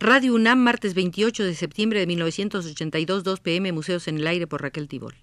Radio 0.00 0.34
UNAM, 0.34 0.58
martes 0.58 0.92
28 0.94 1.44
de 1.44 1.54
septiembre 1.54 2.00
de 2.00 2.06
1982, 2.06 3.22
2 3.22 3.40
pm, 3.40 3.72
Museos 3.72 4.08
en 4.08 4.18
el 4.18 4.26
Aire 4.26 4.46
por 4.46 4.60
Raquel 4.60 4.88
Tibol. 4.88 5.14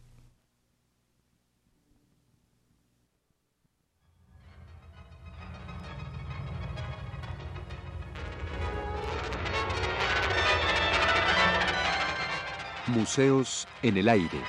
Museos 12.88 13.68
en 13.84 13.98
el 13.98 14.10
Aire. 14.10 14.42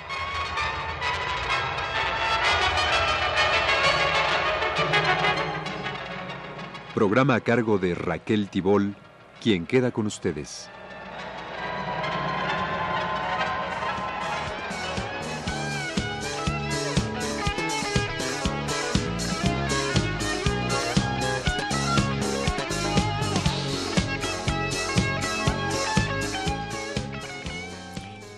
Programa 6.94 7.36
a 7.36 7.40
cargo 7.40 7.78
de 7.78 7.94
Raquel 7.94 8.48
Tibol, 8.48 8.94
quien 9.42 9.66
queda 9.66 9.90
con 9.90 10.06
ustedes. 10.06 10.68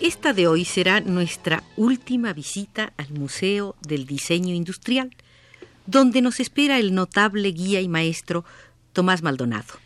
Esta 0.00 0.32
de 0.32 0.46
hoy 0.46 0.64
será 0.64 1.00
nuestra 1.00 1.62
última 1.76 2.32
visita 2.32 2.94
al 2.96 3.10
Museo 3.10 3.76
del 3.86 4.06
Diseño 4.06 4.54
Industrial 4.54 5.10
donde 5.86 6.22
nos 6.22 6.40
espera 6.40 6.78
el 6.78 6.94
notable 6.94 7.50
guía 7.52 7.82
y 7.82 7.88
maestro 7.88 8.44
Tomás 8.94 9.22
Maldonado. 9.22 9.83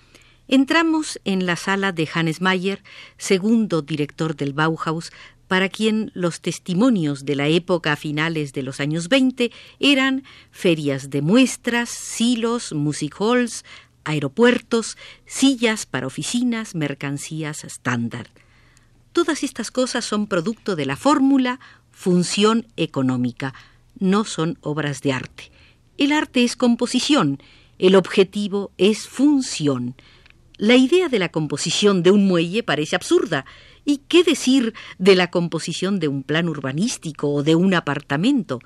Entramos 0.51 1.21
en 1.27 1.45
la 1.45 1.57
sala 1.57 1.93
de 1.93 2.09
Hannes 2.13 2.41
Mayer, 2.41 2.82
segundo 3.18 3.82
director 3.82 4.35
del 4.35 4.55
Bauhaus, 4.55 5.13
para 5.46 5.68
quien 5.68 6.10
los 6.15 6.40
testimonios 6.40 7.27
de 7.27 7.37
la 7.37 7.49
época 7.49 7.93
a 7.93 7.96
finales 7.96 8.55
de 8.55 8.63
los 8.63 8.80
años 8.80 9.10
20 9.10 9.52
eran 9.79 10.24
ferias 10.51 11.10
de 11.10 11.21
muestras, 11.21 11.90
silos, 11.90 12.73
music 12.73 13.15
halls, 13.21 13.66
aeropuertos, 14.05 14.96
sillas 15.27 15.85
para 15.85 16.07
oficinas, 16.07 16.74
mercancías 16.74 17.65
estándar. 17.65 18.30
Todas 19.12 19.43
estas 19.43 19.71
cosas 19.71 20.07
son 20.07 20.29
producto 20.29 20.77
de 20.77 20.87
la 20.87 20.96
fórmula 20.96 21.60
función 21.90 22.66
económica, 22.79 23.52
no 23.99 24.24
son 24.24 24.57
obras 24.62 25.02
de 25.02 25.12
arte. 25.12 25.51
El 25.99 26.12
arte 26.12 26.43
es 26.43 26.57
composición, 26.57 27.43
el 27.79 27.96
objetivo 27.96 28.71
es 28.79 29.07
función. 29.07 29.95
La 30.59 30.74
idea 30.74 31.09
de 31.09 31.20
la 31.20 31.28
composición 31.28 32.02
de 32.02 32.10
un 32.10 32.26
muelle 32.26 32.64
parece 32.64 32.96
absurda. 32.96 33.45
¿Y 33.84 33.98
qué 34.09 34.24
decir 34.24 34.74
de 34.98 35.15
la 35.15 35.30
composición 35.30 36.00
de 36.00 36.09
un 36.09 36.24
plan 36.24 36.48
urbanístico 36.48 37.32
o 37.32 37.45
de 37.45 37.54
un 37.54 37.74
apartamento? 37.74 38.59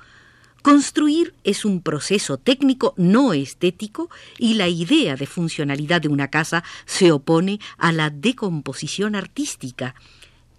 Construir 0.62 1.34
es 1.44 1.66
un 1.66 1.82
proceso 1.82 2.38
técnico 2.38 2.94
no 2.96 3.34
estético 3.34 4.08
y 4.38 4.54
la 4.54 4.68
idea 4.68 5.16
de 5.16 5.26
funcionalidad 5.26 6.00
de 6.00 6.08
una 6.08 6.28
casa 6.28 6.64
se 6.86 7.12
opone 7.12 7.60
a 7.76 7.92
la 7.92 8.08
decomposición 8.08 9.14
artística. 9.14 9.94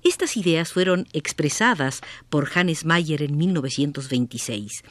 Estas 0.04 0.38
ideas 0.38 0.72
fueron 0.72 1.08
expresadas 1.14 2.02
por 2.30 2.48
Hannes 2.54 2.86
Mayer 2.86 3.24
en 3.24 3.38
1926 3.38 4.84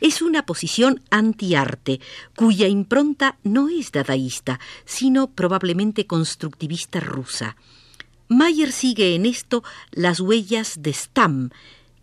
es 0.00 0.22
una 0.22 0.46
posición 0.46 1.02
antiarte, 1.10 2.00
cuya 2.36 2.68
impronta 2.68 3.38
no 3.42 3.68
es 3.68 3.92
dadaísta, 3.92 4.60
sino 4.84 5.30
probablemente 5.30 6.06
constructivista 6.06 7.00
rusa. 7.00 7.56
Mayer 8.28 8.72
sigue 8.72 9.14
en 9.14 9.26
esto 9.26 9.64
las 9.90 10.20
huellas 10.20 10.82
de 10.82 10.92
Stam, 10.92 11.50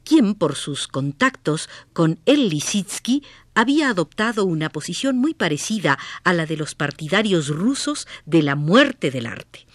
quien 0.03 0.35
por 0.35 0.55
sus 0.55 0.87
contactos 0.87 1.69
con 1.93 2.19
el 2.25 2.49
Lisitsky 2.49 3.23
había 3.53 3.89
adoptado 3.89 4.45
una 4.45 4.69
posición 4.69 5.17
muy 5.17 5.33
parecida 5.33 5.97
a 6.23 6.33
la 6.33 6.45
de 6.45 6.57
los 6.57 6.75
partidarios 6.75 7.47
rusos 7.49 8.07
de 8.25 8.43
la 8.43 8.55
muerte 8.55 9.11
del 9.11 9.25
arte. 9.25 9.65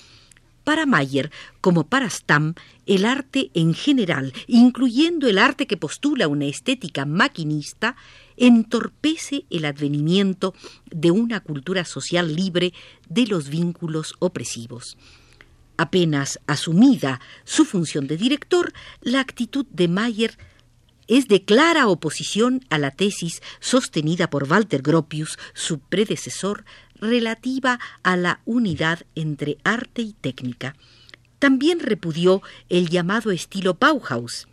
Para 0.65 0.87
Mayer, 0.87 1.31
como 1.61 1.87
para 1.87 2.09
Stam, 2.11 2.55
el 2.87 3.05
arte 3.05 3.51
en 3.55 3.75
general, 3.75 4.33
incluyendo 4.47 5.29
el 5.29 5.39
arte 5.39 5.67
que 5.67 5.77
postula 5.77 6.29
una 6.29 6.47
estética 6.47 7.05
maquinista, 7.05 7.97
entorpece 8.37 9.45
el 9.51 9.65
advenimiento 9.65 10.55
de 10.91 11.11
una 11.11 11.41
cultura 11.41 11.85
social 11.85 12.35
libre 12.35 12.73
de 13.09 13.27
los 13.27 13.49
vínculos 13.49 14.15
opresivos. 14.19 14.97
Apenas 15.77 16.39
asumida 16.47 17.21
su 17.45 17.65
función 17.65 18.07
de 18.07 18.19
director, 18.19 18.73
la 19.01 19.21
actitud 19.21 19.65
de 19.71 19.89
Mayer 19.89 20.37
es 21.11 21.27
de 21.27 21.45
clara 21.45 21.89
oposición 21.89 22.65
a 22.71 22.79
la 22.79 22.93
tesis 22.93 23.43
sostenida 23.59 24.31
por 24.31 24.45
Walter 24.45 24.81
Gropius, 24.81 25.41
su 25.55 25.81
predecesor, 25.81 26.65
relativa 27.01 27.81
a 28.05 28.17
la 28.17 28.43
unidad 28.45 29.01
entre 29.17 29.59
arte 29.65 30.03
y 30.03 30.13
técnica. 30.13 30.77
También 31.41 31.81
repudió 31.81 32.43
el 32.69 32.91
llamado 32.91 33.33
estilo 33.33 33.75
Bauhaus. 33.75 34.47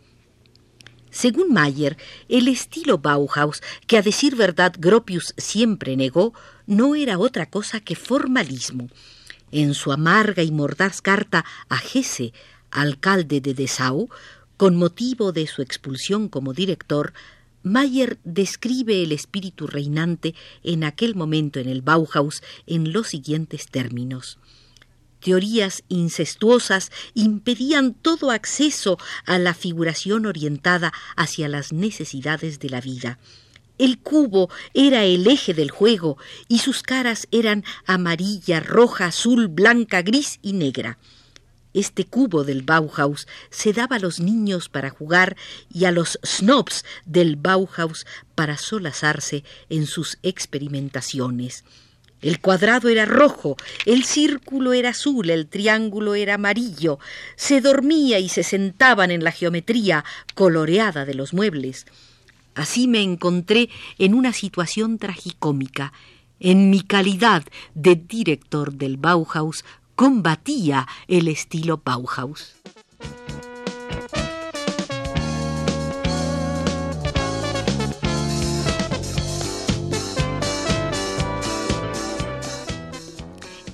Según 1.10 1.52
Mayer, 1.52 1.96
el 2.28 2.48
estilo 2.48 2.98
Bauhaus, 2.98 3.62
que 3.86 3.96
a 3.96 4.02
decir 4.02 4.34
verdad 4.34 4.74
Gropius 4.76 5.34
siempre 5.36 5.96
negó, 5.96 6.34
no 6.66 6.96
era 6.96 7.20
otra 7.20 7.46
cosa 7.46 7.78
que 7.78 7.94
formalismo. 7.94 8.88
En 9.52 9.74
su 9.74 9.92
amarga 9.92 10.42
y 10.42 10.50
mordaz 10.50 11.02
carta 11.02 11.44
a 11.68 11.78
Hesse, 11.78 12.32
alcalde 12.72 13.40
de 13.40 13.54
Dessau, 13.54 14.10
con 14.58 14.76
motivo 14.76 15.32
de 15.32 15.46
su 15.46 15.62
expulsión 15.62 16.28
como 16.28 16.52
director, 16.52 17.14
Mayer 17.62 18.18
describe 18.24 19.02
el 19.02 19.12
espíritu 19.12 19.68
reinante 19.68 20.34
en 20.64 20.82
aquel 20.82 21.14
momento 21.14 21.60
en 21.60 21.68
el 21.68 21.80
Bauhaus 21.80 22.42
en 22.66 22.92
los 22.92 23.06
siguientes 23.06 23.68
términos. 23.68 24.38
Teorías 25.20 25.84
incestuosas 25.88 26.90
impedían 27.14 27.94
todo 27.94 28.32
acceso 28.32 28.98
a 29.26 29.38
la 29.38 29.54
figuración 29.54 30.26
orientada 30.26 30.92
hacia 31.16 31.48
las 31.48 31.72
necesidades 31.72 32.58
de 32.58 32.70
la 32.70 32.80
vida. 32.80 33.18
El 33.78 33.98
cubo 33.98 34.50
era 34.74 35.04
el 35.04 35.26
eje 35.28 35.54
del 35.54 35.70
juego 35.70 36.18
y 36.48 36.58
sus 36.58 36.82
caras 36.82 37.28
eran 37.30 37.64
amarilla, 37.86 38.58
roja, 38.58 39.06
azul, 39.06 39.46
blanca, 39.46 40.02
gris 40.02 40.40
y 40.42 40.52
negra. 40.52 40.98
Este 41.78 42.04
cubo 42.04 42.42
del 42.42 42.62
Bauhaus 42.62 43.28
se 43.50 43.72
daba 43.72 43.96
a 43.96 43.98
los 44.00 44.18
niños 44.18 44.68
para 44.68 44.90
jugar 44.90 45.36
y 45.72 45.84
a 45.84 45.92
los 45.92 46.18
snobs 46.26 46.84
del 47.06 47.36
Bauhaus 47.36 48.04
para 48.34 48.58
solazarse 48.58 49.44
en 49.70 49.86
sus 49.86 50.18
experimentaciones. 50.24 51.62
El 52.20 52.40
cuadrado 52.40 52.88
era 52.88 53.04
rojo, 53.04 53.56
el 53.86 54.02
círculo 54.02 54.72
era 54.72 54.88
azul, 54.88 55.30
el 55.30 55.46
triángulo 55.46 56.16
era 56.16 56.34
amarillo. 56.34 56.98
Se 57.36 57.60
dormía 57.60 58.18
y 58.18 58.28
se 58.28 58.42
sentaban 58.42 59.12
en 59.12 59.22
la 59.22 59.30
geometría 59.30 60.04
coloreada 60.34 61.04
de 61.04 61.14
los 61.14 61.32
muebles. 61.32 61.86
Así 62.56 62.88
me 62.88 63.02
encontré 63.02 63.68
en 64.00 64.14
una 64.14 64.32
situación 64.32 64.98
tragicómica. 64.98 65.92
En 66.40 66.70
mi 66.70 66.82
calidad 66.82 67.44
de 67.74 67.94
director 67.94 68.72
del 68.72 68.96
Bauhaus 68.96 69.64
combatía 69.98 70.86
el 71.08 71.26
estilo 71.26 71.82
Bauhaus. 71.84 72.54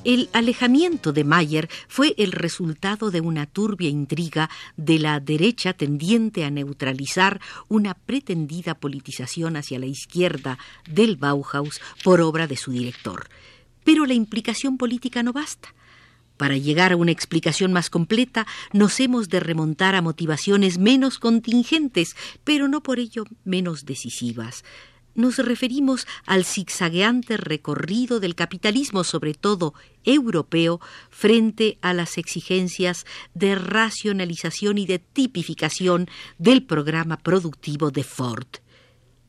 El 0.02 0.30
alejamiento 0.32 1.12
de 1.12 1.24
Mayer 1.24 1.68
fue 1.88 2.14
el 2.16 2.32
resultado 2.32 3.10
de 3.10 3.20
una 3.20 3.44
turbia 3.44 3.90
intriga 3.90 4.48
de 4.78 4.98
la 4.98 5.20
derecha 5.20 5.74
tendiente 5.74 6.46
a 6.46 6.50
neutralizar 6.50 7.38
una 7.68 7.92
pretendida 7.92 8.74
politización 8.74 9.58
hacia 9.58 9.78
la 9.78 9.86
izquierda 9.86 10.58
del 10.88 11.16
Bauhaus 11.16 11.82
por 12.02 12.22
obra 12.22 12.46
de 12.46 12.56
su 12.56 12.70
director. 12.70 13.28
Pero 13.84 14.06
la 14.06 14.14
implicación 14.14 14.78
política 14.78 15.22
no 15.22 15.34
basta. 15.34 15.74
Para 16.36 16.56
llegar 16.56 16.92
a 16.92 16.96
una 16.96 17.12
explicación 17.12 17.72
más 17.72 17.90
completa, 17.90 18.46
nos 18.72 18.98
hemos 18.98 19.28
de 19.28 19.40
remontar 19.40 19.94
a 19.94 20.02
motivaciones 20.02 20.78
menos 20.78 21.18
contingentes, 21.18 22.16
pero 22.42 22.66
no 22.66 22.82
por 22.82 22.98
ello 22.98 23.24
menos 23.44 23.84
decisivas. 23.84 24.64
Nos 25.14 25.38
referimos 25.38 26.08
al 26.26 26.44
zigzagueante 26.44 27.36
recorrido 27.36 28.18
del 28.18 28.34
capitalismo, 28.34 29.04
sobre 29.04 29.34
todo 29.34 29.72
europeo, 30.02 30.80
frente 31.08 31.78
a 31.82 31.94
las 31.94 32.18
exigencias 32.18 33.06
de 33.32 33.54
racionalización 33.54 34.76
y 34.78 34.86
de 34.86 34.98
tipificación 34.98 36.08
del 36.38 36.64
programa 36.64 37.16
productivo 37.16 37.92
de 37.92 38.02
Ford. 38.02 38.48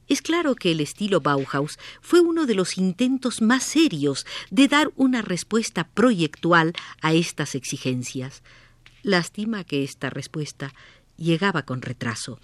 Es 0.08 0.22
claro 0.22 0.56
que 0.56 0.72
el 0.72 0.82
estilo 0.82 1.20
Bauhaus 1.20 1.80
fue 2.02 2.20
uno 2.20 2.46
de 2.46 2.54
los 2.54 2.78
intentos 2.78 3.42
más 3.42 3.64
serios 3.64 4.26
de 4.52 4.68
dar 4.68 4.92
una 4.96 5.22
respuesta 5.22 5.88
proyectual 5.88 6.74
a 7.02 7.14
estas 7.14 7.56
exigencias. 7.56 8.44
Lástima 9.02 9.64
que 9.64 9.84
esta 9.84 10.10
respuesta 10.10 10.74
llegaba 11.18 11.64
con 11.64 11.82
retraso. 11.82 12.40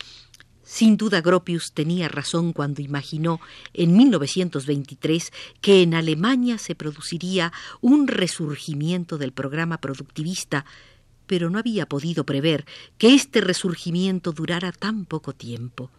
Sin 0.63 0.95
duda 0.95 1.21
Gropius 1.21 1.73
tenía 1.73 2.07
razón 2.07 2.53
cuando 2.53 2.81
imaginó 2.81 3.41
en 3.73 3.95
1923 3.97 5.31
que 5.59 5.81
en 5.81 5.93
Alemania 5.93 6.57
se 6.57 6.75
produciría 6.75 7.51
un 7.81 8.07
resurgimiento 8.07 9.17
del 9.17 9.33
programa 9.33 9.79
productivista, 9.79 10.65
pero 11.27 11.49
no 11.49 11.59
había 11.59 11.87
podido 11.87 12.25
prever 12.25 12.65
que 12.97 13.13
este 13.13 13.41
resurgimiento 13.41 14.31
durara 14.31 14.71
tan 14.71 15.05
poco 15.05 15.33
tiempo. 15.33 15.91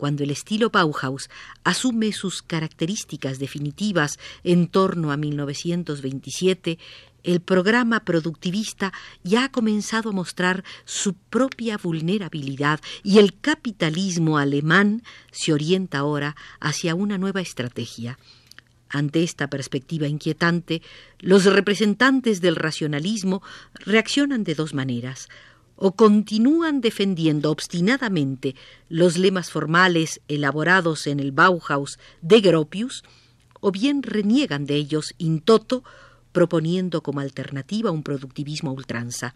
Cuando 0.00 0.24
el 0.24 0.30
estilo 0.30 0.70
Bauhaus 0.70 1.28
asume 1.62 2.12
sus 2.12 2.40
características 2.40 3.38
definitivas 3.38 4.18
en 4.44 4.66
torno 4.68 5.12
a 5.12 5.18
1927, 5.18 6.78
el 7.22 7.40
programa 7.40 8.00
productivista 8.00 8.94
ya 9.24 9.44
ha 9.44 9.52
comenzado 9.52 10.08
a 10.08 10.12
mostrar 10.14 10.64
su 10.86 11.12
propia 11.12 11.76
vulnerabilidad 11.76 12.80
y 13.02 13.18
el 13.18 13.38
capitalismo 13.38 14.38
alemán 14.38 15.02
se 15.32 15.52
orienta 15.52 15.98
ahora 15.98 16.34
hacia 16.60 16.94
una 16.94 17.18
nueva 17.18 17.42
estrategia. 17.42 18.18
Ante 18.88 19.22
esta 19.22 19.50
perspectiva 19.50 20.08
inquietante, 20.08 20.80
los 21.18 21.44
representantes 21.44 22.40
del 22.40 22.56
racionalismo 22.56 23.42
reaccionan 23.74 24.44
de 24.44 24.54
dos 24.54 24.72
maneras 24.72 25.28
o 25.82 25.96
continúan 25.96 26.82
defendiendo 26.82 27.50
obstinadamente 27.50 28.54
los 28.90 29.16
lemas 29.16 29.50
formales 29.50 30.20
elaborados 30.28 31.06
en 31.06 31.20
el 31.20 31.32
Bauhaus 31.32 31.98
de 32.20 32.42
Gropius, 32.42 33.02
o 33.60 33.72
bien 33.72 34.02
reniegan 34.02 34.66
de 34.66 34.74
ellos 34.74 35.14
in 35.16 35.40
toto, 35.40 35.82
proponiendo 36.32 37.02
como 37.02 37.20
alternativa 37.20 37.90
un 37.90 38.02
productivismo 38.02 38.72
ultranza. 38.72 39.34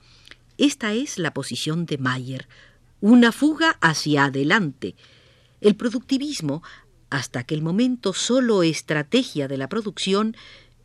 Esta 0.58 0.92
es 0.92 1.18
la 1.18 1.32
posición 1.32 1.86
de 1.86 1.96
Mayer, 1.96 2.46
una 3.00 3.32
fuga 3.32 3.78
hacia 3.80 4.26
adelante. 4.26 4.96
El 5.62 5.76
productivismo, 5.76 6.62
hasta 7.08 7.38
aquel 7.38 7.62
momento 7.62 8.12
solo 8.12 8.62
estrategia 8.62 9.48
de 9.48 9.56
la 9.56 9.70
producción, 9.70 10.36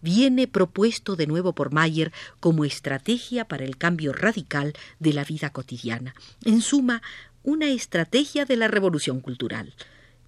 viene 0.02 0.48
propuesto 0.48 1.16
de 1.16 1.28
nuevo 1.28 1.54
por 1.54 1.72
Mayer 1.72 2.12
como 2.40 2.66
estrategia 2.66 3.46
para 3.46 3.66
el 3.66 3.78
cambio 3.78 4.14
radical 4.14 4.74
de 5.00 5.14
la 5.14 5.24
vida 5.24 5.52
cotidiana. 5.52 6.16
En 6.46 6.62
suma, 6.62 7.02
una 7.44 7.68
estrategia 7.70 8.46
de 8.46 8.58
la 8.58 8.68
revolución 8.68 9.22
cultural. 9.22 9.74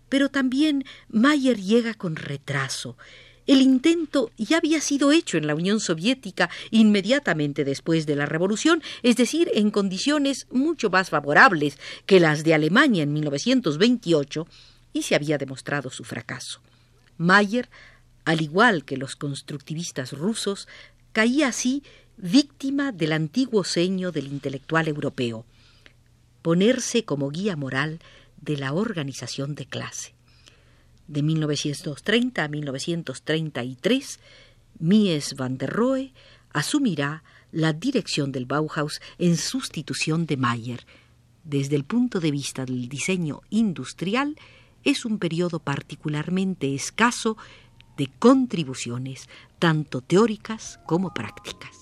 Pero 0.09 0.29
también 0.29 0.85
Mayer 1.09 1.59
llega 1.59 1.93
con 1.93 2.15
retraso. 2.15 2.97
El 3.47 3.61
intento 3.61 4.31
ya 4.37 4.57
había 4.57 4.81
sido 4.81 5.11
hecho 5.11 5.37
en 5.37 5.47
la 5.47 5.55
Unión 5.55 5.79
Soviética 5.79 6.49
inmediatamente 6.69 7.65
después 7.65 8.05
de 8.05 8.15
la 8.15 8.25
Revolución, 8.25 8.83
es 9.03 9.15
decir, 9.15 9.49
en 9.53 9.71
condiciones 9.71 10.47
mucho 10.51 10.89
más 10.89 11.09
favorables 11.09 11.77
que 12.05 12.19
las 12.19 12.43
de 12.43 12.53
Alemania 12.53 13.03
en 13.03 13.13
1928, 13.13 14.47
y 14.93 15.03
se 15.03 15.15
había 15.15 15.37
demostrado 15.37 15.89
su 15.89 16.03
fracaso. 16.03 16.61
Mayer 17.17 17.69
al 18.25 18.41
igual 18.41 18.85
que 18.85 18.97
los 18.97 19.15
constructivistas 19.15 20.13
rusos, 20.13 20.67
caía 21.11 21.47
así 21.47 21.83
víctima 22.17 22.91
del 22.91 23.13
antiguo 23.13 23.63
seño 23.63 24.11
del 24.11 24.27
intelectual 24.27 24.87
europeo, 24.87 25.45
ponerse 26.41 27.03
como 27.03 27.29
guía 27.29 27.55
moral 27.55 27.99
de 28.41 28.57
la 28.57 28.73
organización 28.73 29.55
de 29.55 29.65
clase. 29.65 30.13
De 31.07 31.23
1930 31.23 32.43
a 32.43 32.47
1933, 32.47 34.19
Mies 34.79 35.35
van 35.35 35.57
der 35.57 35.69
Rohe 35.69 36.13
asumirá 36.53 37.23
la 37.51 37.73
dirección 37.73 38.31
del 38.31 38.45
Bauhaus 38.45 39.01
en 39.17 39.37
sustitución 39.37 40.25
de 40.25 40.37
Mayer. 40.37 40.85
Desde 41.43 41.75
el 41.75 41.83
punto 41.83 42.19
de 42.19 42.31
vista 42.31 42.65
del 42.65 42.87
diseño 42.87 43.41
industrial, 43.49 44.37
es 44.83 45.05
un 45.05 45.19
periodo 45.19 45.59
particularmente 45.59 46.73
escaso 46.73 47.37
de 48.01 48.09
contribuciones, 48.17 49.29
tanto 49.59 50.01
teóricas 50.01 50.79
como 50.87 51.13
prácticas. 51.13 51.77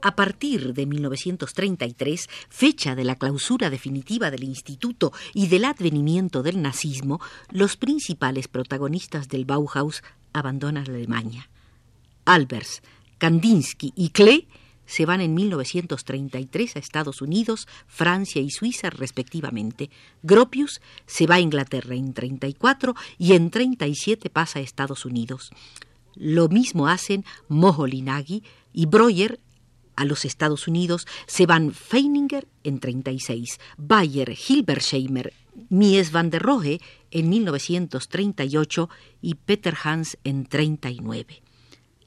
A 0.00 0.14
partir 0.14 0.74
de 0.74 0.86
1933, 0.86 2.28
fecha 2.48 2.94
de 2.94 3.02
la 3.02 3.16
clausura 3.16 3.68
definitiva 3.68 4.30
del 4.30 4.44
instituto 4.44 5.12
y 5.34 5.48
del 5.48 5.64
advenimiento 5.64 6.44
del 6.44 6.62
nazismo, 6.62 7.20
los 7.50 7.76
principales 7.76 8.46
protagonistas 8.46 9.28
del 9.28 9.44
Bauhaus 9.44 10.04
abandonan 10.32 10.86
Alemania. 10.86 11.50
Albers, 12.26 12.80
Kandinsky 13.18 13.92
y 13.96 14.10
Klee 14.10 14.46
se 14.90 15.06
van 15.06 15.20
en 15.20 15.34
1933 15.34 16.74
a 16.74 16.78
Estados 16.80 17.22
Unidos, 17.22 17.68
Francia 17.86 18.42
y 18.42 18.50
Suiza 18.50 18.90
respectivamente. 18.90 19.88
Gropius 20.24 20.80
se 21.06 21.28
va 21.28 21.36
a 21.36 21.40
Inglaterra 21.40 21.94
en 21.94 22.12
34 22.12 22.96
y 23.16 23.34
en 23.34 23.50
37 23.50 24.30
pasa 24.30 24.58
a 24.58 24.62
Estados 24.62 25.04
Unidos. 25.04 25.50
Lo 26.16 26.48
mismo 26.48 26.88
hacen 26.88 27.24
Moholy-Nagy 27.48 28.42
y 28.72 28.86
Breuer 28.86 29.38
a 29.94 30.04
los 30.04 30.24
Estados 30.24 30.66
Unidos 30.66 31.06
se 31.26 31.46
van 31.46 31.72
Feininger 31.72 32.48
en 32.64 32.80
36, 32.80 33.60
Bayer, 33.76 34.34
Hilbersheimer, 34.48 35.32
Mies 35.68 36.10
van 36.10 36.30
der 36.30 36.42
Rohe 36.42 36.80
en 37.12 37.28
1938 37.28 38.88
y 39.22 39.34
Peter 39.34 39.76
Hans 39.84 40.18
en 40.24 40.46
39. 40.46 41.42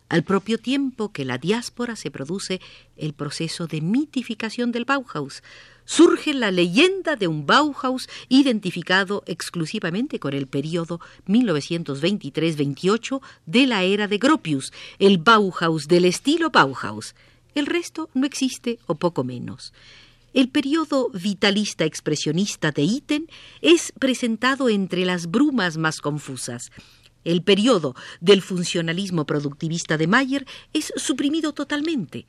Al 0.10 0.24
propio 0.24 0.58
tiempo 0.58 1.12
que 1.12 1.26
la 1.26 1.38
diáspora 1.38 1.96
se 1.96 2.12
produce 2.12 2.62
el 2.98 3.14
proceso 3.14 3.68
de 3.68 3.82
mitificación 3.82 4.72
del 4.72 4.86
Bauhaus, 4.86 5.42
surge 5.86 6.34
la 6.34 6.52
leyenda 6.52 7.16
de 7.16 7.28
un 7.28 7.46
Bauhaus 7.46 8.08
identificado 8.30 9.24
exclusivamente 9.26 10.20
con 10.20 10.34
el 10.34 10.48
periodo 10.48 11.00
1923-28 11.28 13.22
de 13.46 13.68
la 13.68 13.84
era 13.84 14.08
de 14.08 14.18
Gropius, 14.18 14.72
el 15.00 15.18
Bauhaus 15.18 15.88
del 15.88 16.06
estilo 16.06 16.50
Bauhaus. 16.52 17.16
El 17.56 17.66
resto 17.66 18.10
no 18.14 18.26
existe 18.26 18.80
o 18.88 18.96
poco 18.96 19.24
menos. 19.24 19.74
El 20.34 20.50
periodo 20.50 21.10
vitalista 21.10 21.86
expresionista 21.86 22.72
de 22.72 22.82
Itten 22.82 23.28
es 23.62 23.94
presentado 24.00 24.68
entre 24.68 25.06
las 25.06 25.30
brumas 25.30 25.78
más 25.78 26.02
confusas. 26.02 26.72
El 27.24 27.42
periodo 27.42 27.96
del 28.20 28.42
funcionalismo 28.42 29.26
productivista 29.26 29.98
de 29.98 30.08
Mayer 30.08 30.46
es 30.74 30.92
suprimido 30.98 31.54
totalmente. 31.54 32.26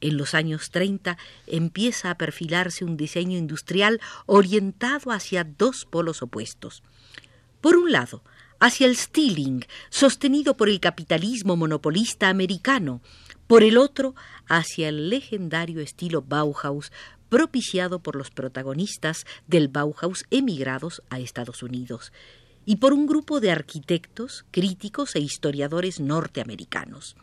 En 0.00 0.16
los 0.16 0.34
años 0.34 0.70
30 0.70 1.16
empieza 1.46 2.10
a 2.10 2.16
perfilarse 2.16 2.84
un 2.84 2.96
diseño 2.96 3.38
industrial 3.38 4.00
orientado 4.26 5.12
hacia 5.12 5.44
dos 5.44 5.84
polos 5.84 6.22
opuestos. 6.22 6.82
Por 7.60 7.76
un 7.76 7.92
lado, 7.92 8.24
hacia 8.58 8.88
el 8.88 8.96
stealing, 8.96 9.64
sostenido 9.90 10.56
por 10.56 10.68
el 10.68 10.80
capitalismo 10.80 11.56
monopolista 11.56 12.28
americano, 12.28 13.00
por 13.46 13.62
el 13.62 13.78
otro, 13.78 14.16
hacia 14.48 14.88
el 14.88 15.08
legendario 15.08 15.80
estilo 15.80 16.22
Bauhaus, 16.22 16.90
propiciado 17.28 18.00
por 18.00 18.16
los 18.16 18.30
protagonistas 18.30 19.24
del 19.46 19.68
Bauhaus 19.68 20.24
emigrados 20.30 21.02
a 21.10 21.20
Estados 21.20 21.62
Unidos 21.62 22.12
y 22.64 22.76
por 22.76 22.92
un 22.92 23.06
grupo 23.06 23.40
de 23.40 23.50
arquitectos, 23.50 24.44
críticos 24.50 25.16
e 25.16 25.20
historiadores 25.20 26.00
norteamericanos. 26.00 27.16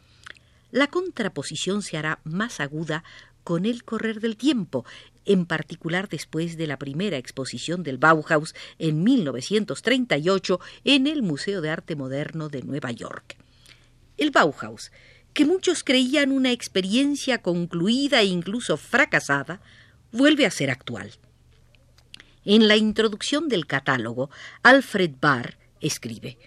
La 0.71 0.87
contraposición 0.87 1.81
se 1.81 1.97
hará 1.97 2.19
más 2.23 2.59
aguda 2.59 3.03
con 3.43 3.65
el 3.65 3.83
correr 3.83 4.19
del 4.19 4.37
tiempo, 4.37 4.85
en 5.25 5.45
particular 5.45 6.09
después 6.09 6.57
de 6.57 6.67
la 6.67 6.77
primera 6.77 7.17
exposición 7.17 7.83
del 7.83 7.97
Bauhaus 7.97 8.53
en 8.77 9.03
1938 9.03 10.59
en 10.83 11.07
el 11.07 11.23
Museo 11.23 11.61
de 11.61 11.69
Arte 11.69 11.95
Moderno 11.95 12.49
de 12.49 12.61
Nueva 12.61 12.91
York. 12.91 13.37
El 14.17 14.31
Bauhaus, 14.31 14.91
que 15.33 15.45
muchos 15.45 15.83
creían 15.83 16.31
una 16.31 16.51
experiencia 16.51 17.41
concluida 17.41 18.21
e 18.21 18.25
incluso 18.25 18.77
fracasada, 18.77 19.61
vuelve 20.11 20.45
a 20.45 20.51
ser 20.51 20.69
actual. 20.69 21.11
En 22.51 22.67
la 22.67 22.77
introducción 22.77 23.47
del 23.47 23.67
catálogo, 23.67 24.31
Alfred 24.63 25.11
Barr 25.21 25.59
escribe 25.81 26.39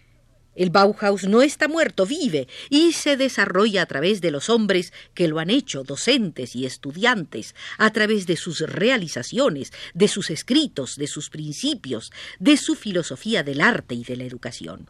el 0.57 0.71
Bauhaus 0.71 1.29
no 1.29 1.43
está 1.43 1.69
muerto, 1.69 2.07
vive 2.07 2.49
y 2.71 2.93
se 2.93 3.17
desarrolla 3.17 3.83
a 3.83 3.87
través 3.87 4.21
de 4.21 4.33
los 4.33 4.51
hombres 4.51 4.93
que 5.15 5.29
lo 5.29 5.39
han 5.39 5.49
hecho, 5.49 5.85
docentes 5.85 6.57
y 6.57 6.67
estudiantes, 6.67 7.55
a 7.79 7.91
través 7.91 8.27
de 8.27 8.37
sus 8.37 8.61
realizaciones, 8.61 9.73
de 9.95 10.09
sus 10.09 10.31
escritos, 10.31 10.97
de 10.97 11.07
sus 11.07 11.31
principios, 11.31 12.11
de 12.41 12.57
su 12.57 12.75
filosofía 12.75 13.45
del 13.45 13.61
arte 13.61 13.95
y 13.95 14.03
de 14.03 14.17
la 14.17 14.25
educación. 14.25 14.89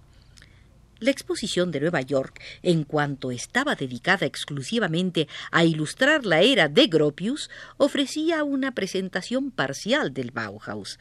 La 1.03 1.11
exposición 1.11 1.73
de 1.73 1.81
Nueva 1.81 2.01
York, 2.01 2.41
en 2.63 2.85
cuanto 2.85 3.33
estaba 3.33 3.75
dedicada 3.75 4.25
exclusivamente 4.25 5.27
a 5.51 5.65
ilustrar 5.65 6.25
la 6.25 6.43
era 6.43 6.69
de 6.69 6.87
Gropius, 6.87 7.51
ofrecía 7.77 8.45
una 8.45 8.71
presentación 8.71 9.51
parcial 9.51 10.15
del 10.15 10.31
Bauhaus. 10.31 11.01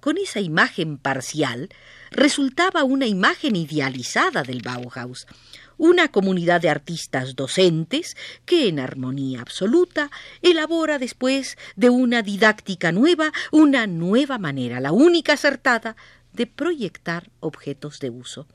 Con 0.00 0.18
esa 0.18 0.40
imagen 0.40 0.98
parcial 0.98 1.70
resultaba 2.10 2.84
una 2.84 3.06
imagen 3.06 3.56
idealizada 3.56 4.42
del 4.42 4.60
Bauhaus, 4.60 5.26
una 5.78 6.08
comunidad 6.08 6.60
de 6.60 6.68
artistas 6.68 7.34
docentes 7.34 8.18
que, 8.44 8.68
en 8.68 8.78
armonía 8.78 9.40
absoluta, 9.40 10.10
elabora 10.42 10.98
después 10.98 11.56
de 11.74 11.88
una 11.88 12.20
didáctica 12.20 12.92
nueva 12.92 13.32
una 13.50 13.86
nueva 13.86 14.36
manera, 14.36 14.78
la 14.78 14.92
única 14.92 15.32
acertada, 15.32 15.96
de 16.34 16.46
proyectar 16.46 17.30
objetos 17.40 17.98
de 17.98 18.10
uso. 18.10 18.46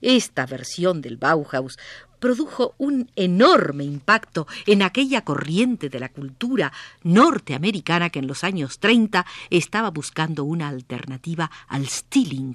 Esta 0.00 0.46
versión 0.46 1.00
del 1.00 1.16
Bauhaus 1.16 1.78
produjo 2.20 2.74
un 2.78 3.10
enorme 3.16 3.84
impacto 3.84 4.46
en 4.66 4.82
aquella 4.82 5.24
corriente 5.24 5.88
de 5.88 5.98
la 5.98 6.10
cultura 6.10 6.72
norteamericana 7.02 8.10
que 8.10 8.20
en 8.20 8.26
los 8.26 8.44
años 8.44 8.78
30 8.78 9.26
estaba 9.48 9.90
buscando 9.90 10.44
una 10.44 10.68
alternativa 10.68 11.50
al 11.66 11.88
Stilling 11.88 12.54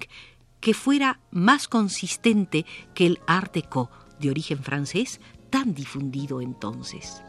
que 0.60 0.72
fuera 0.72 1.20
más 1.30 1.68
consistente 1.68 2.64
que 2.94 3.06
el 3.06 3.20
Art 3.26 3.54
Deco 3.54 3.90
de 4.20 4.30
origen 4.30 4.62
francés 4.62 5.20
tan 5.50 5.74
difundido 5.74 6.40
entonces. 6.40 7.22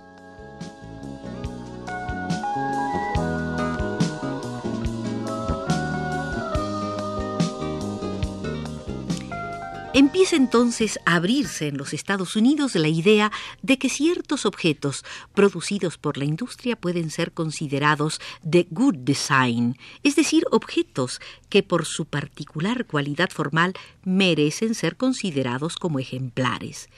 Empieza 9.98 10.36
entonces 10.36 11.00
a 11.08 11.16
abrirse 11.16 11.70
en 11.70 11.77
los 11.80 11.92
Estados 11.92 12.36
Unidos 12.36 12.75
la 12.75 12.88
idea 12.88 13.32
de 13.63 13.80
que 13.80 13.89
ciertos 13.89 14.46
objetos 14.46 15.04
producidos 15.34 15.98
por 15.98 16.20
la 16.20 16.25
industria 16.25 16.75
pueden 16.75 17.10
ser 17.10 17.32
considerados 17.32 18.22
de 18.44 18.68
good 18.70 18.94
design, 18.98 19.75
es 20.04 20.16
decir, 20.16 20.44
objetos 20.51 21.20
que 21.50 21.63
por 21.63 21.88
su 21.88 22.06
particular 22.06 22.86
cualidad 22.86 23.32
formal 23.32 23.74
merecen 24.04 24.75
ser 24.75 24.98
considerados 24.98 25.77
como 25.77 25.98
ejemplares. 25.98 26.89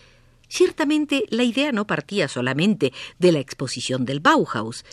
Ciertamente 0.50 1.24
la 1.30 1.44
idea 1.44 1.72
no 1.72 1.88
partía 1.88 2.28
solamente 2.28 2.92
de 3.18 3.32
la 3.32 3.40
exposición 3.40 4.04
del 4.04 4.20
Bauhaus, 4.20 4.84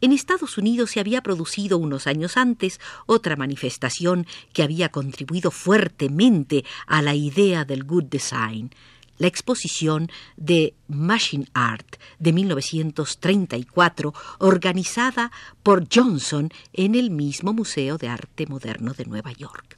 en 0.00 0.12
Estados 0.12 0.58
Unidos 0.58 0.90
se 0.90 1.00
había 1.00 1.22
producido 1.22 1.78
unos 1.78 2.06
años 2.06 2.36
antes 2.36 2.80
otra 3.06 3.36
manifestación 3.36 4.26
que 4.52 4.62
había 4.62 4.90
contribuido 4.90 5.50
fuertemente 5.50 6.64
a 6.86 7.02
la 7.02 7.14
idea 7.14 7.64
del 7.64 7.84
good 7.84 8.04
design, 8.04 8.70
la 9.18 9.26
exposición 9.26 10.10
de 10.36 10.74
Machine 10.88 11.46
Art 11.52 11.96
de 12.18 12.32
1934, 12.32 14.14
organizada 14.38 15.30
por 15.62 15.86
Johnson 15.92 16.50
en 16.72 16.94
el 16.94 17.10
mismo 17.10 17.52
Museo 17.52 17.98
de 17.98 18.08
Arte 18.08 18.46
Moderno 18.46 18.94
de 18.94 19.04
Nueva 19.04 19.32
York. 19.32 19.76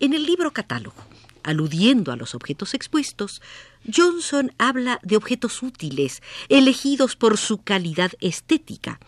En 0.00 0.14
el 0.14 0.24
libro 0.24 0.52
catálogo, 0.52 0.96
aludiendo 1.42 2.10
a 2.10 2.16
los 2.16 2.34
objetos 2.34 2.72
expuestos, 2.72 3.42
Johnson 3.94 4.52
habla 4.56 4.98
de 5.02 5.16
objetos 5.16 5.62
útiles, 5.62 6.22
elegidos 6.48 7.16
por 7.16 7.36
su 7.36 7.58
calidad 7.58 8.12
estética, 8.20 8.98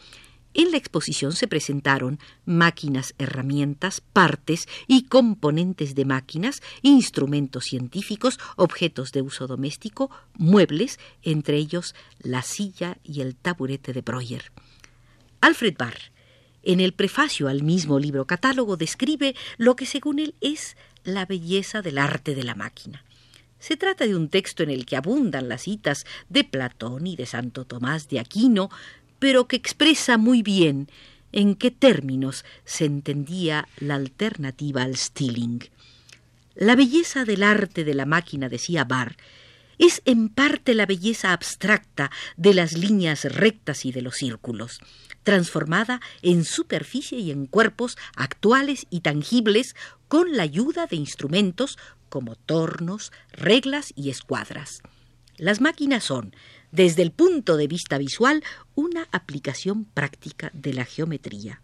en 0.54 0.70
la 0.70 0.76
exposición 0.76 1.32
se 1.32 1.48
presentaron 1.48 2.18
máquinas, 2.44 3.14
herramientas, 3.18 4.00
partes 4.00 4.68
y 4.86 5.04
componentes 5.04 5.94
de 5.94 6.04
máquinas, 6.04 6.62
instrumentos 6.82 7.64
científicos, 7.64 8.38
objetos 8.56 9.12
de 9.12 9.22
uso 9.22 9.46
doméstico, 9.46 10.10
muebles, 10.34 10.98
entre 11.22 11.56
ellos 11.56 11.94
la 12.20 12.42
silla 12.42 12.98
y 13.02 13.20
el 13.20 13.36
taburete 13.36 13.92
de 13.92 14.02
Breuer. 14.02 14.52
Alfred 15.40 15.74
Barr, 15.78 15.98
en 16.62 16.80
el 16.80 16.92
prefacio 16.92 17.48
al 17.48 17.62
mismo 17.62 17.98
libro 17.98 18.26
catálogo, 18.26 18.76
describe 18.76 19.34
lo 19.56 19.74
que 19.74 19.86
según 19.86 20.18
él 20.18 20.34
es 20.40 20.76
la 21.02 21.26
belleza 21.26 21.82
del 21.82 21.98
arte 21.98 22.34
de 22.34 22.44
la 22.44 22.54
máquina. 22.54 23.04
Se 23.58 23.76
trata 23.76 24.06
de 24.06 24.16
un 24.16 24.28
texto 24.28 24.64
en 24.64 24.70
el 24.70 24.86
que 24.86 24.96
abundan 24.96 25.48
las 25.48 25.62
citas 25.62 26.04
de 26.28 26.42
Platón 26.42 27.06
y 27.06 27.14
de 27.14 27.26
Santo 27.26 27.64
Tomás 27.64 28.08
de 28.08 28.18
Aquino, 28.18 28.70
pero 29.22 29.46
que 29.46 29.54
expresa 29.54 30.18
muy 30.18 30.42
bien 30.42 30.90
en 31.30 31.54
qué 31.54 31.70
términos 31.70 32.44
se 32.64 32.86
entendía 32.86 33.68
la 33.78 33.94
alternativa 33.94 34.82
al 34.82 34.96
stealing. 34.96 35.62
La 36.56 36.74
belleza 36.74 37.24
del 37.24 37.44
arte 37.44 37.84
de 37.84 37.94
la 37.94 38.04
máquina, 38.04 38.48
decía 38.48 38.82
Barr, 38.82 39.14
es 39.78 40.02
en 40.06 40.28
parte 40.28 40.74
la 40.74 40.86
belleza 40.86 41.32
abstracta 41.32 42.10
de 42.36 42.52
las 42.52 42.72
líneas 42.72 43.22
rectas 43.32 43.84
y 43.84 43.92
de 43.92 44.02
los 44.02 44.16
círculos, 44.16 44.80
transformada 45.22 46.00
en 46.22 46.44
superficie 46.44 47.20
y 47.20 47.30
en 47.30 47.46
cuerpos 47.46 47.96
actuales 48.16 48.88
y 48.90 49.02
tangibles 49.02 49.76
con 50.08 50.36
la 50.36 50.42
ayuda 50.42 50.88
de 50.88 50.96
instrumentos 50.96 51.78
como 52.08 52.34
tornos, 52.34 53.12
reglas 53.30 53.92
y 53.94 54.10
escuadras. 54.10 54.82
Las 55.36 55.60
máquinas 55.60 56.02
son, 56.02 56.34
desde 56.72 57.02
el 57.02 57.12
punto 57.12 57.56
de 57.56 57.68
vista 57.68 57.98
visual, 57.98 58.42
una 58.74 59.06
aplicación 59.12 59.84
práctica 59.84 60.50
de 60.54 60.72
la 60.72 60.84
geometría. 60.84 61.60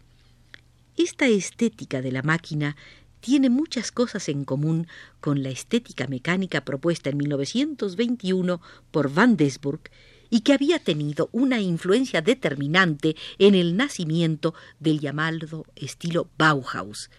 Esta 0.95 1.27
estética 1.27 2.01
de 2.01 2.11
la 2.11 2.21
máquina 2.21 2.77
tiene 3.19 3.49
muchas 3.49 3.91
cosas 3.91 4.29
en 4.29 4.45
común 4.45 4.87
con 5.19 5.43
la 5.43 5.49
estética 5.49 6.07
mecánica 6.07 6.63
propuesta 6.63 7.09
en 7.09 7.17
1921 7.17 8.61
por 8.91 9.11
Van 9.13 9.35
Desburg 9.35 9.81
y 10.29 10.41
que 10.41 10.53
había 10.53 10.79
tenido 10.79 11.29
una 11.31 11.59
influencia 11.59 12.21
determinante 12.21 13.15
en 13.39 13.55
el 13.55 13.75
nacimiento 13.75 14.53
del 14.79 14.99
llamado 14.99 15.65
estilo 15.75 16.29
Bauhaus. 16.37 17.09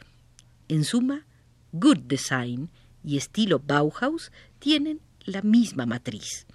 En 0.68 0.84
suma, 0.84 1.26
Good 1.72 1.98
Design 1.98 2.70
y 3.04 3.16
estilo 3.16 3.58
Bauhaus 3.58 4.30
tienen 4.60 5.00
la 5.24 5.42
misma 5.42 5.86
matriz. 5.86 6.46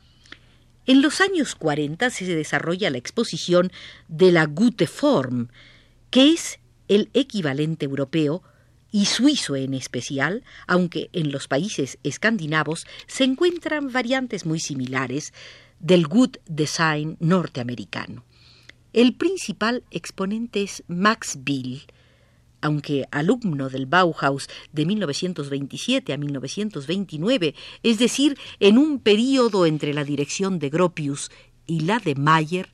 En 0.88 1.02
los 1.02 1.20
años 1.20 1.56
40 1.56 2.10
se 2.12 2.26
desarrolla 2.26 2.90
la 2.90 2.98
exposición 2.98 3.72
de 4.08 4.32
la 4.32 4.46
Gute 4.46 4.86
Form, 4.86 5.48
que 6.12 6.32
es 6.32 6.60
el 6.88 7.10
equivalente 7.14 7.86
europeo 7.86 8.44
y 8.92 9.06
suizo 9.06 9.56
en 9.56 9.74
especial, 9.74 10.44
aunque 10.68 11.10
en 11.12 11.32
los 11.32 11.48
países 11.48 11.98
escandinavos 12.04 12.86
se 13.08 13.24
encuentran 13.24 13.92
variantes 13.92 14.46
muy 14.46 14.60
similares 14.60 15.34
del 15.80 16.08
good 16.08 16.38
design 16.46 17.18
norteamericano. 17.20 18.24
El 18.94 19.16
principal 19.16 19.84
exponente 19.92 20.64
es 20.64 20.84
Max 20.88 21.40
Bill, 21.42 21.82
aunque 22.62 23.06
alumno 23.12 23.70
del 23.70 23.86
Bauhaus 23.86 24.48
de 24.72 24.86
1927 24.86 26.14
a 26.14 26.18
1929, 26.18 27.56
es 27.84 28.00
decir, 28.00 28.38
en 28.60 28.78
un 28.78 29.00
período 29.00 29.66
entre 29.66 29.94
la 29.94 30.04
dirección 30.04 30.60
de 30.60 30.70
Gropius 30.70 31.32
y 31.66 31.82
la 31.82 32.00
de 32.00 32.16
Mayer, 32.16 32.70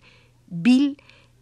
Bill 0.47 0.97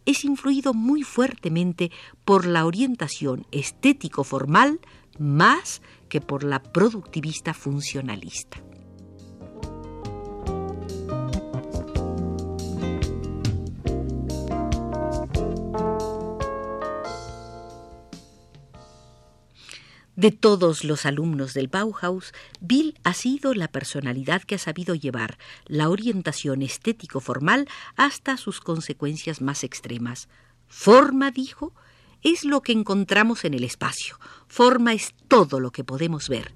es 0.05 0.23
influido 0.23 0.73
muy 0.73 1.03
fuertemente 1.03 1.91
por 2.25 2.45
la 2.45 2.65
orientación 2.65 3.45
estético-formal 3.51 4.79
más 5.19 5.81
que 6.07 6.21
por 6.21 6.43
la 6.43 6.63
productivista 6.63 7.53
funcionalista. 7.53 8.68
De 20.19 20.31
todos 20.31 20.83
los 20.83 21.05
alumnos 21.05 21.53
del 21.53 21.69
Bauhaus, 21.69 22.33
Bill 22.59 22.99
ha 23.05 23.13
sido 23.13 23.53
la 23.53 23.69
personalidad 23.69 24.41
que 24.43 24.55
ha 24.55 24.57
sabido 24.57 24.93
llevar 24.93 25.37
la 25.65 25.87
orientación 25.87 26.61
estético-formal 26.61 27.69
hasta 27.95 28.35
sus 28.35 28.59
consecuencias 28.59 29.39
más 29.41 29.63
extremas. 29.63 30.27
Forma, 30.67 31.31
dijo, 31.31 31.73
es 32.21 32.43
lo 32.43 32.59
que 32.61 32.73
encontramos 32.73 33.45
en 33.45 33.53
el 33.53 33.63
espacio. 33.63 34.19
Forma 34.49 34.91
es 34.91 35.13
todo 35.29 35.61
lo 35.61 35.71
que 35.71 35.85
podemos 35.85 36.27
ver. 36.27 36.53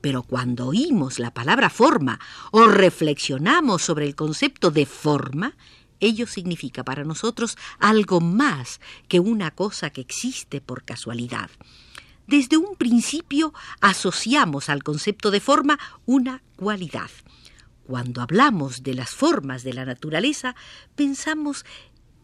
Pero 0.00 0.22
cuando 0.22 0.68
oímos 0.68 1.18
la 1.18 1.34
palabra 1.34 1.70
forma 1.70 2.20
o 2.52 2.66
reflexionamos 2.66 3.82
sobre 3.82 4.06
el 4.06 4.14
concepto 4.14 4.70
de 4.70 4.86
forma, 4.86 5.56
ello 5.98 6.28
significa 6.28 6.84
para 6.84 7.02
nosotros 7.02 7.58
algo 7.80 8.20
más 8.20 8.80
que 9.08 9.18
una 9.18 9.50
cosa 9.50 9.90
que 9.90 10.02
existe 10.02 10.60
por 10.60 10.84
casualidad. 10.84 11.50
Desde 12.26 12.56
un 12.56 12.76
principio 12.76 13.52
asociamos 13.80 14.68
al 14.68 14.82
concepto 14.82 15.30
de 15.30 15.40
forma 15.40 15.78
una 16.06 16.42
cualidad. 16.56 17.10
Cuando 17.86 18.22
hablamos 18.22 18.82
de 18.82 18.94
las 18.94 19.10
formas 19.10 19.64
de 19.64 19.74
la 19.74 19.84
naturaleza, 19.84 20.54
pensamos 20.94 21.64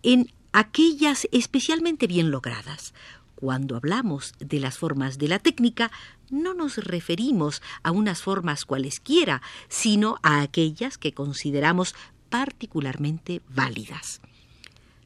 en 0.02 0.32
aquellas 0.52 1.28
especialmente 1.32 2.06
bien 2.06 2.30
logradas, 2.30 2.94
Cuando 3.34 3.76
hablamos 3.76 4.32
de 4.40 4.58
las 4.58 4.78
formas 4.78 5.16
de 5.16 5.28
la 5.28 5.38
técnica, 5.38 5.92
no 6.28 6.54
nos 6.54 6.76
referimos 6.78 7.62
a 7.84 7.92
unas 7.92 8.20
formas 8.20 8.64
cualesquiera, 8.64 9.42
sino 9.68 10.16
a 10.24 10.40
aquellas 10.40 10.98
que 10.98 11.12
consideramos 11.12 11.94
particularmente 12.30 13.40
válidas. 13.48 14.20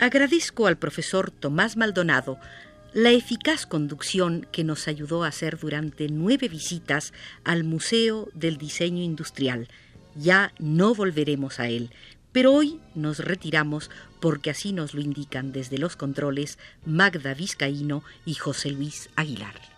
Agradezco 0.00 0.68
al 0.68 0.78
profesor 0.78 1.32
Tomás 1.32 1.76
Maldonado 1.76 2.38
la 2.92 3.10
eficaz 3.10 3.66
conducción 3.66 4.46
que 4.52 4.62
nos 4.62 4.86
ayudó 4.86 5.24
a 5.24 5.28
hacer 5.28 5.58
durante 5.58 6.08
nueve 6.08 6.48
visitas 6.48 7.12
al 7.42 7.64
Museo 7.64 8.28
del 8.32 8.58
Diseño 8.58 9.02
Industrial. 9.02 9.68
Ya 10.14 10.52
no 10.60 10.94
volveremos 10.94 11.58
a 11.58 11.68
él, 11.68 11.90
pero 12.30 12.52
hoy 12.52 12.80
nos 12.94 13.18
retiramos 13.18 13.90
porque 14.20 14.50
así 14.50 14.72
nos 14.72 14.94
lo 14.94 15.00
indican 15.00 15.50
desde 15.50 15.78
los 15.78 15.96
controles 15.96 16.58
Magda 16.86 17.34
Vizcaíno 17.34 18.04
y 18.24 18.34
José 18.34 18.70
Luis 18.70 19.10
Aguilar. 19.16 19.77